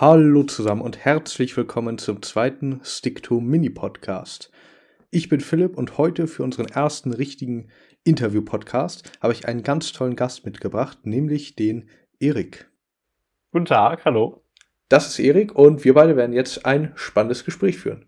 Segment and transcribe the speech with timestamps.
[0.00, 4.50] Hallo zusammen und herzlich willkommen zum zweiten Stick to Mini Podcast.
[5.10, 7.68] Ich bin Philipp und heute für unseren ersten richtigen
[8.04, 12.70] Interview-Podcast habe ich einen ganz tollen Gast mitgebracht, nämlich den Erik.
[13.52, 14.42] Guten Tag, hallo.
[14.88, 18.06] Das ist Erik und wir beide werden jetzt ein spannendes Gespräch führen.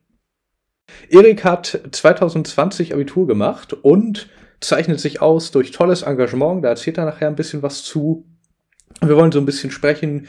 [1.11, 4.31] Erik hat 2020 Abitur gemacht und
[4.61, 6.65] zeichnet sich aus durch tolles Engagement.
[6.65, 8.25] Da erzählt er nachher ein bisschen was zu.
[9.03, 10.27] Wir wollen so ein bisschen sprechen,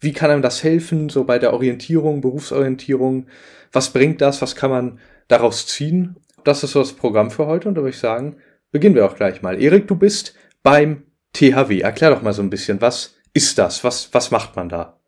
[0.00, 3.26] wie kann einem das helfen, so bei der Orientierung, Berufsorientierung?
[3.72, 4.42] Was bringt das?
[4.42, 6.16] Was kann man daraus ziehen?
[6.44, 8.36] Das ist so das Programm für heute und da würde ich sagen,
[8.70, 9.60] beginnen wir auch gleich mal.
[9.60, 11.80] Erik, du bist beim THW.
[11.80, 13.84] Erklär doch mal so ein bisschen, was ist das?
[13.84, 14.98] Was, was macht man da?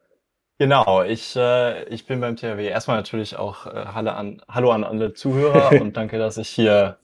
[0.58, 2.66] Genau, ich, äh, ich bin beim THW.
[2.66, 6.98] Erstmal natürlich auch äh, Hallo, an, Hallo an alle Zuhörer und danke, dass ich hier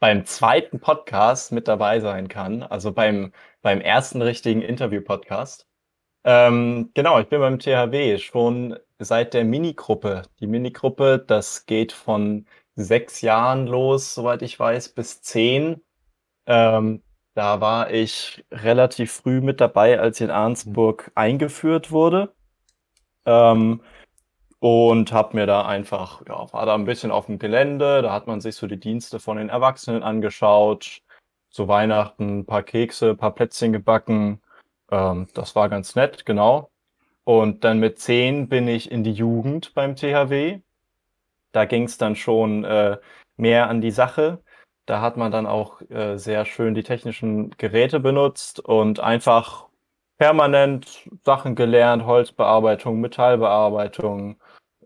[0.00, 5.66] beim zweiten Podcast mit dabei sein kann, also beim, beim ersten richtigen Interview-Podcast.
[6.24, 10.22] Ähm, genau, ich bin beim THW schon seit der Minigruppe.
[10.40, 15.82] Die Minigruppe, das geht von sechs Jahren los, soweit ich weiß, bis zehn.
[16.46, 17.02] Ähm,
[17.34, 22.34] da war ich relativ früh mit dabei, als in Arnsburg eingeführt wurde.
[23.26, 23.82] Ähm,
[24.60, 28.26] und habe mir da einfach, ja, war da ein bisschen auf dem Gelände, da hat
[28.26, 31.02] man sich so die Dienste von den Erwachsenen angeschaut,
[31.50, 34.40] zu Weihnachten ein paar Kekse, ein paar Plätzchen gebacken.
[34.94, 36.70] Ähm, das war ganz nett, genau.
[37.24, 40.60] Und dann mit zehn bin ich in die Jugend beim THW.
[41.52, 42.98] Da ging es dann schon äh,
[43.36, 44.42] mehr an die Sache.
[44.86, 49.68] Da hat man dann auch äh, sehr schön die technischen Geräte benutzt und einfach
[50.18, 54.36] permanent Sachen gelernt, Holzbearbeitung, Metallbearbeitung,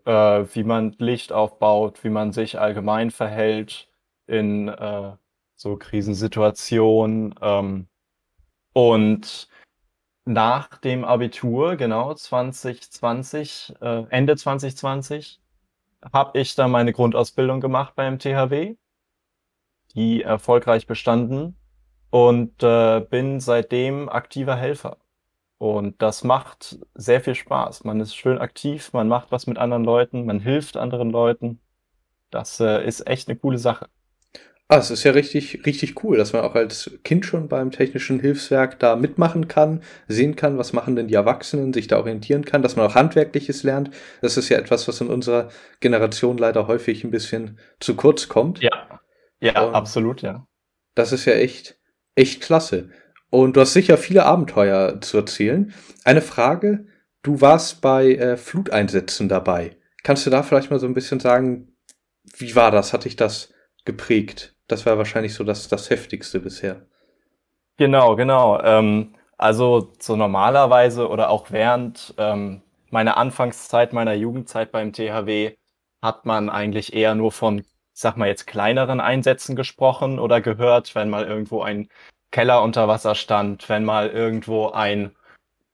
[0.05, 0.11] äh,
[0.53, 3.89] wie man Licht aufbaut, wie man sich allgemein verhält
[4.27, 5.11] in äh,
[5.55, 7.35] so Krisensituationen.
[7.41, 7.87] Ähm,
[8.73, 9.49] und
[10.29, 15.41] nach dem Abitur, genau 2020, äh, Ende 2020,
[16.13, 18.75] habe ich dann meine Grundausbildung gemacht beim THW,
[19.95, 21.57] die erfolgreich bestanden
[22.11, 24.97] und äh, bin seitdem aktiver Helfer.
[25.57, 27.83] Und das macht sehr viel Spaß.
[27.83, 31.59] Man ist schön aktiv, man macht was mit anderen Leuten, man hilft anderen Leuten.
[32.31, 33.89] Das äh, ist echt eine coole Sache.
[34.71, 38.19] Ah, es ist ja richtig, richtig cool, dass man auch als Kind schon beim technischen
[38.19, 42.61] Hilfswerk da mitmachen kann, sehen kann, was machen denn die Erwachsenen, sich da orientieren kann,
[42.61, 43.89] dass man auch Handwerkliches lernt.
[44.21, 48.61] Das ist ja etwas, was in unserer Generation leider häufig ein bisschen zu kurz kommt.
[48.61, 49.01] Ja,
[49.41, 50.45] ja, Und absolut, ja.
[50.93, 51.79] Das ist ja echt,
[52.13, 52.91] echt klasse.
[53.31, 55.73] Und du hast sicher viele Abenteuer zu erzählen.
[56.03, 56.85] Eine Frage,
[57.23, 59.77] du warst bei äh, Fluteinsätzen dabei.
[60.03, 61.75] Kannst du da vielleicht mal so ein bisschen sagen,
[62.37, 62.93] wie war das?
[62.93, 63.51] Hat dich das
[63.83, 64.55] geprägt?
[64.69, 66.85] Das war wahrscheinlich so das, das Heftigste bisher.
[67.77, 68.61] Genau, genau.
[68.61, 75.55] Ähm, also so normalerweise oder auch während ähm, meiner Anfangszeit, meiner Jugendzeit beim THW
[76.01, 77.63] hat man eigentlich eher nur von,
[77.93, 81.89] sag mal jetzt kleineren Einsätzen gesprochen oder gehört, wenn mal irgendwo ein
[82.31, 85.15] Keller unter Wasser stand, wenn mal irgendwo ein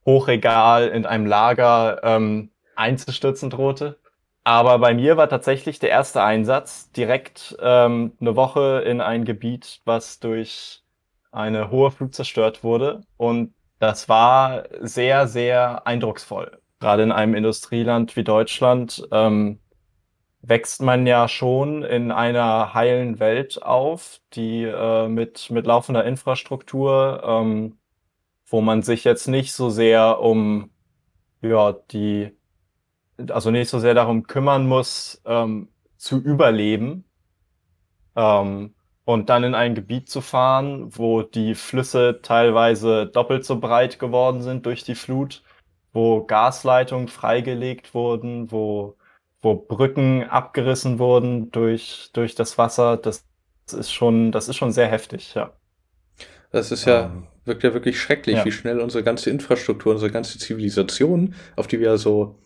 [0.05, 3.99] Hochregal in einem Lager ähm, einzustürzen drohte.
[4.45, 9.81] Aber bei mir war tatsächlich der erste Einsatz direkt ähm, eine Woche in ein Gebiet,
[9.85, 10.83] was durch
[11.31, 13.01] eine hohe Flut zerstört wurde.
[13.17, 16.59] Und das war sehr, sehr eindrucksvoll.
[16.79, 19.59] Gerade in einem Industrieland wie Deutschland ähm,
[20.41, 27.23] wächst man ja schon in einer heilen Welt auf, die äh, mit, mit laufender Infrastruktur,
[27.25, 27.79] ähm,
[28.45, 30.69] wo man sich jetzt nicht so sehr um
[31.41, 32.31] ja, die,
[33.29, 37.05] also nicht so sehr darum kümmern muss, ähm, zu überleben.
[38.15, 38.73] Ähm,
[39.05, 44.41] und dann in ein Gebiet zu fahren, wo die Flüsse teilweise doppelt so breit geworden
[44.41, 45.43] sind durch die Flut,
[45.93, 48.95] wo Gasleitungen freigelegt wurden, wo
[49.45, 52.97] wo Brücken abgerissen wurden durch, durch das Wasser.
[52.97, 53.23] Das,
[53.71, 55.53] ist schon, das ist schon sehr heftig, ja.
[56.51, 58.45] Das ist ja, ähm, wirkt ja wirklich schrecklich, ja.
[58.45, 62.39] wie schnell unsere ganze Infrastruktur, unsere ganze Zivilisation, auf die wir so,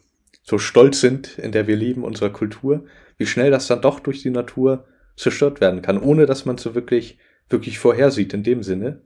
[0.49, 2.85] so stolz sind, in der wir leben, unsere Kultur,
[3.17, 4.85] wie schnell das dann doch durch die Natur
[5.15, 7.19] zerstört werden kann, ohne dass man es so wirklich,
[7.49, 9.01] wirklich vorhersieht in dem Sinne.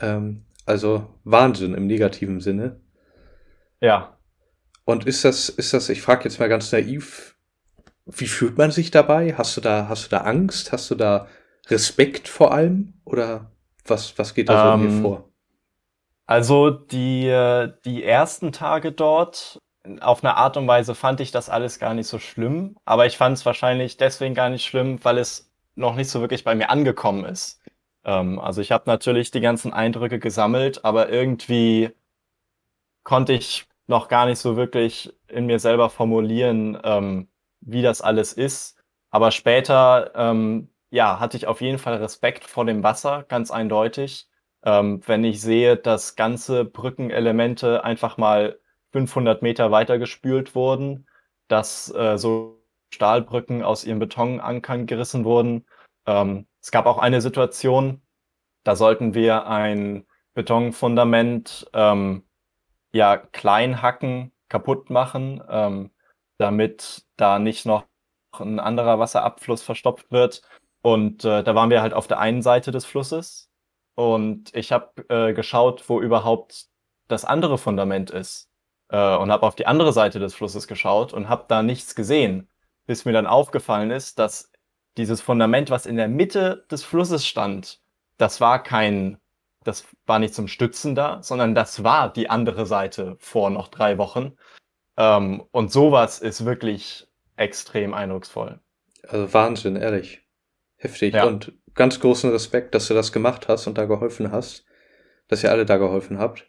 [0.00, 2.80] Ähm, also Wahnsinn im negativen Sinne.
[3.80, 4.14] Ja,
[4.84, 7.36] und ist das, ist das, ich frage jetzt mal ganz naiv,
[8.06, 9.34] wie fühlt man sich dabei?
[9.34, 10.72] Hast du da, hast du da Angst?
[10.72, 11.26] Hast du da
[11.68, 12.94] Respekt vor allem?
[13.04, 13.50] Oder
[13.86, 15.30] was, was geht da so ähm, in dir vor?
[16.26, 19.58] Also die, äh, die ersten Tage dort,
[20.00, 23.16] auf eine Art und Weise fand ich das alles gar nicht so schlimm, aber ich
[23.16, 26.70] fand es wahrscheinlich deswegen gar nicht schlimm, weil es noch nicht so wirklich bei mir
[26.70, 27.60] angekommen ist.
[28.04, 31.90] Ähm, also ich habe natürlich die ganzen Eindrücke gesammelt, aber irgendwie
[33.02, 37.28] konnte ich noch gar nicht so wirklich in mir selber formulieren, ähm,
[37.60, 38.76] wie das alles ist.
[39.10, 44.28] Aber später, ähm, ja, hatte ich auf jeden Fall Respekt vor dem Wasser, ganz eindeutig.
[44.64, 48.58] Ähm, wenn ich sehe, dass ganze Brückenelemente einfach mal
[48.94, 51.08] 500 Meter weiter gespült wurden,
[51.48, 52.62] dass äh, so
[52.92, 55.66] Stahlbrücken aus ihren Betonankern gerissen wurden.
[56.06, 58.02] Ähm, es gab auch eine Situation,
[58.62, 62.22] da sollten wir ein Betonfundament ähm,
[62.92, 65.90] ja klein hacken, kaputt machen, ähm,
[66.38, 67.86] damit da nicht noch
[68.38, 70.42] ein anderer Wasserabfluss verstopft wird.
[70.82, 73.50] Und äh, da waren wir halt auf der einen Seite des Flusses
[73.96, 76.68] und ich habe äh, geschaut, wo überhaupt
[77.08, 78.53] das andere Fundament ist
[78.88, 82.48] äh, und habe auf die andere Seite des Flusses geschaut und habe da nichts gesehen,
[82.86, 84.52] bis mir dann aufgefallen ist, dass
[84.96, 87.80] dieses Fundament, was in der Mitte des Flusses stand,
[88.16, 89.18] das war kein,
[89.64, 93.98] das war nicht zum Stützen da, sondern das war die andere Seite vor noch drei
[93.98, 94.36] Wochen.
[94.96, 98.60] Ähm, und sowas ist wirklich extrem eindrucksvoll.
[99.08, 100.22] Also Wahnsinn, ehrlich.
[100.76, 101.14] Heftig.
[101.14, 101.24] Ja.
[101.24, 104.64] Und ganz großen Respekt, dass du das gemacht hast und da geholfen hast.
[105.28, 106.48] Dass ihr alle da geholfen habt.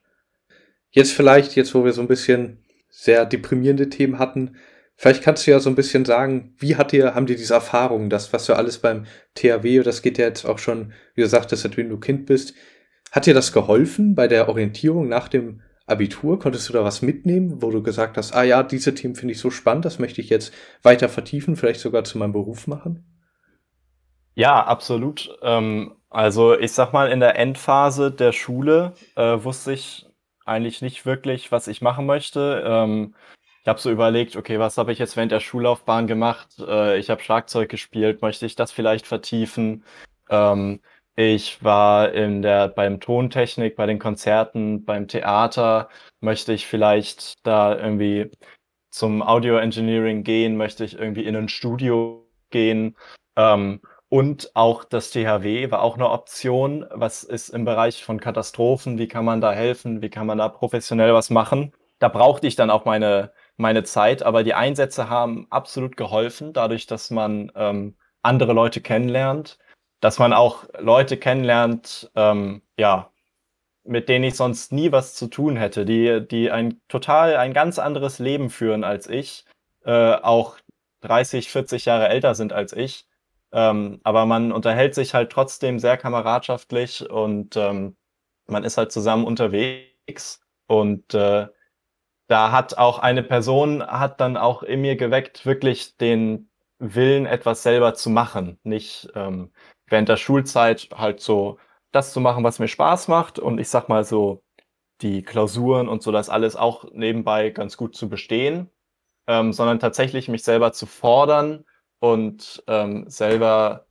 [0.95, 4.55] Jetzt vielleicht, jetzt wo wir so ein bisschen sehr deprimierende Themen hatten,
[4.95, 8.09] vielleicht kannst du ja so ein bisschen sagen, wie hat dir, haben dir diese Erfahrungen,
[8.09, 11.63] das, was du alles beim THW, das geht ja jetzt auch schon, wie du sagtest,
[11.63, 12.53] seitdem du Kind bist,
[13.11, 16.39] hat dir das geholfen bei der Orientierung nach dem Abitur?
[16.39, 19.39] Konntest du da was mitnehmen, wo du gesagt hast, ah ja, diese Themen finde ich
[19.39, 23.03] so spannend, das möchte ich jetzt weiter vertiefen, vielleicht sogar zu meinem Beruf machen?
[24.33, 25.29] Ja, absolut.
[25.41, 30.04] Ähm, also ich sag mal, in der Endphase der Schule äh, wusste ich
[30.45, 32.63] eigentlich nicht wirklich, was ich machen möchte.
[32.65, 33.15] Ähm,
[33.61, 36.59] ich habe so überlegt, okay, was habe ich jetzt während der Schullaufbahn gemacht?
[36.59, 39.83] Äh, ich habe Schlagzeug gespielt, möchte ich das vielleicht vertiefen?
[40.29, 40.81] Ähm,
[41.15, 45.89] ich war in der, beim Tontechnik, bei den Konzerten, beim Theater.
[46.19, 48.31] Möchte ich vielleicht da irgendwie
[48.91, 50.57] zum Audio Engineering gehen?
[50.57, 52.95] Möchte ich irgendwie in ein Studio gehen?
[53.35, 56.85] Ähm, und auch das THW war auch eine Option.
[56.91, 58.97] Was ist im Bereich von Katastrophen?
[58.97, 60.01] Wie kann man da helfen?
[60.01, 61.73] Wie kann man da professionell was machen?
[61.99, 66.87] Da brauchte ich dann auch meine, meine Zeit, aber die Einsätze haben absolut geholfen, dadurch,
[66.87, 69.57] dass man ähm, andere Leute kennenlernt
[70.05, 73.11] dass man auch Leute kennenlernt, ähm, ja,
[73.83, 77.79] mit denen ich sonst nie was zu tun hätte, die, die ein total, ein ganz
[77.79, 79.45] anderes Leben führen als ich,
[79.83, 80.57] äh, auch
[81.01, 83.07] 30, 40 Jahre älter sind als ich.
[83.55, 87.95] Ähm, aber man unterhält sich halt trotzdem sehr kameradschaftlich und ähm,
[88.47, 90.41] man ist halt zusammen unterwegs.
[90.67, 91.47] Und äh,
[92.27, 96.49] da hat auch eine Person, hat dann auch in mir geweckt, wirklich den
[96.79, 98.59] Willen, etwas selber zu machen.
[98.63, 99.53] Nicht, ähm,
[99.87, 101.57] während der Schulzeit halt so
[101.93, 104.43] das zu machen, was mir Spaß macht und ich sag mal so
[105.01, 108.69] die Klausuren und so das alles auch nebenbei ganz gut zu bestehen,
[109.27, 111.65] ähm, sondern tatsächlich mich selber zu fordern
[112.11, 113.87] und ähm, selber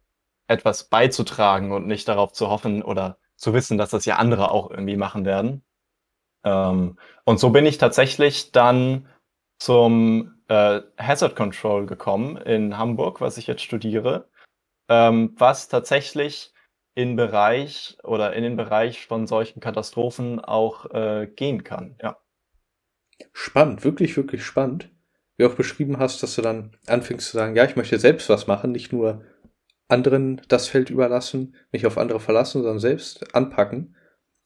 [0.48, 4.70] etwas beizutragen und nicht darauf zu hoffen oder zu wissen, dass das ja andere auch
[4.70, 5.64] irgendwie machen werden.
[6.44, 9.08] Ähm, und so bin ich tatsächlich dann
[9.58, 14.28] zum äh, Hazard Control gekommen in Hamburg, was ich jetzt studiere
[14.88, 16.52] ähm, was tatsächlich
[16.94, 22.16] in Bereich oder in den Bereich von solchen Katastrophen auch äh, gehen kann, ja.
[23.32, 24.90] Spannend, wirklich, wirklich spannend.
[25.36, 28.46] Wie auch beschrieben hast, dass du dann anfängst zu sagen, ja, ich möchte selbst was
[28.46, 29.24] machen, nicht nur
[29.88, 33.96] anderen das Feld überlassen, mich auf andere verlassen, sondern selbst anpacken.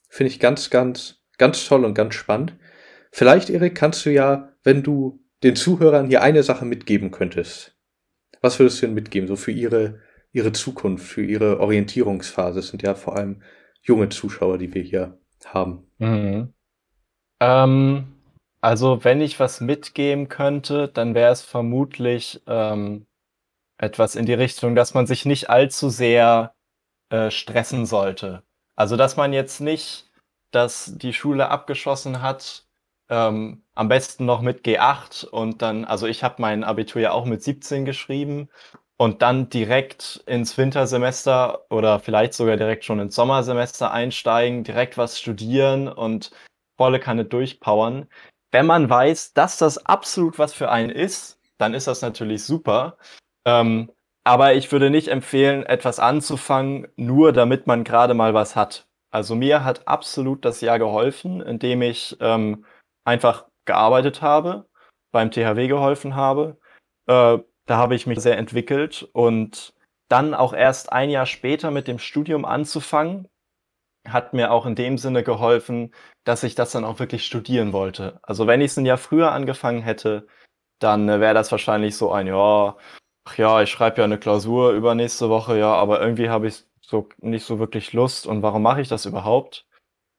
[0.08, 2.56] Finde ich ganz, ganz, ganz toll und ganz spannend.
[3.12, 7.76] Vielleicht, Erik, kannst du ja, wenn du den Zuhörern hier eine Sache mitgeben könntest.
[8.40, 10.00] Was würdest du denn mitgeben, so für ihre
[10.32, 12.60] ihre Zukunft, für ihre Orientierungsphase.
[12.60, 13.42] Es sind ja vor allem
[13.82, 15.90] junge Zuschauer, die wir hier haben.
[15.98, 16.52] Mhm.
[17.40, 18.14] Ähm,
[18.60, 23.06] also wenn ich was mitgeben könnte, dann wäre es vermutlich ähm,
[23.78, 26.54] etwas in die Richtung, dass man sich nicht allzu sehr
[27.10, 28.42] äh, stressen sollte.
[28.76, 30.10] Also dass man jetzt nicht,
[30.52, 32.66] dass die Schule abgeschossen hat,
[33.10, 37.24] ähm, am besten noch mit G8 und dann, also ich habe mein Abitur ja auch
[37.24, 38.48] mit 17 geschrieben
[38.98, 45.18] und dann direkt ins Wintersemester oder vielleicht sogar direkt schon ins Sommersemester einsteigen, direkt was
[45.18, 46.32] studieren und
[46.76, 48.08] volle Kanne durchpowern.
[48.50, 52.96] Wenn man weiß, dass das absolut was für einen ist, dann ist das natürlich super.
[53.44, 53.90] Ähm,
[54.24, 58.86] aber ich würde nicht empfehlen, etwas anzufangen, nur damit man gerade mal was hat.
[59.10, 62.64] Also mir hat absolut das Jahr geholfen, indem ich ähm,
[63.04, 64.66] einfach gearbeitet habe,
[65.12, 66.58] beim THW geholfen habe,
[67.06, 69.74] äh, da habe ich mich sehr entwickelt und
[70.08, 73.28] dann auch erst ein Jahr später mit dem Studium anzufangen,
[74.12, 78.20] hat mir auch in dem Sinne geholfen, dass ich das dann auch wirklich studieren wollte.
[78.22, 80.26] Also wenn ich es ein Jahr früher angefangen hätte,
[80.78, 82.76] dann äh, wäre das wahrscheinlich so ein, ja,
[83.24, 87.08] ach ja, ich schreibe ja eine Klausur übernächste Woche, ja, aber irgendwie habe ich so
[87.18, 89.66] nicht so wirklich Lust und warum mache ich das überhaupt?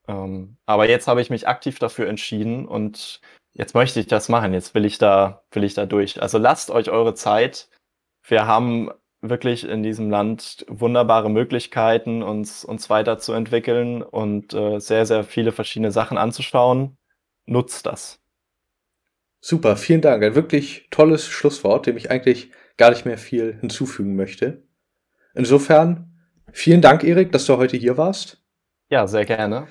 [0.08, 3.20] Ähm, aber jetzt habe ich mich aktiv dafür entschieden und
[3.52, 6.22] jetzt möchte ich das machen, jetzt will ich da, will ich da durch.
[6.22, 7.68] Also lasst euch eure Zeit.
[8.26, 8.90] Wir haben
[9.22, 15.92] wirklich in diesem Land wunderbare Möglichkeiten, uns, uns weiterzuentwickeln und äh, sehr, sehr viele verschiedene
[15.92, 16.96] Sachen anzuschauen.
[17.46, 18.20] Nutzt das.
[19.40, 20.22] Super, vielen Dank.
[20.22, 24.62] Ein wirklich tolles Schlusswort, dem ich eigentlich gar nicht mehr viel hinzufügen möchte.
[25.34, 26.18] Insofern,
[26.52, 28.42] vielen Dank, Erik, dass du heute hier warst.
[28.88, 29.66] Ja, sehr gerne.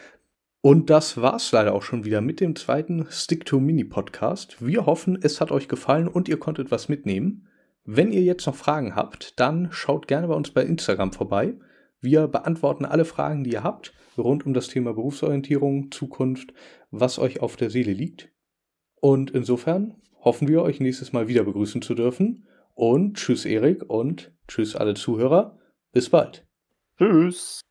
[0.62, 4.66] Und das war's leider auch schon wieder mit dem zweiten Stick to Mini Podcast.
[4.66, 7.48] Wir hoffen, es hat euch gefallen und ihr konntet was mitnehmen.
[7.92, 11.56] Wenn ihr jetzt noch Fragen habt, dann schaut gerne bei uns bei Instagram vorbei.
[12.00, 16.54] Wir beantworten alle Fragen, die ihr habt, rund um das Thema Berufsorientierung, Zukunft,
[16.92, 18.32] was euch auf der Seele liegt.
[19.02, 22.48] Und insofern hoffen wir, euch nächstes Mal wieder begrüßen zu dürfen.
[22.76, 25.58] Und tschüss, Erik, und tschüss, alle Zuhörer.
[25.92, 26.46] Bis bald.
[27.00, 27.62] Tschüss.